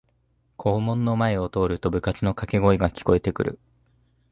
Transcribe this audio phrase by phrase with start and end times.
[0.57, 3.59] 校門の前を通ると部活のかけ声が聞こえてくる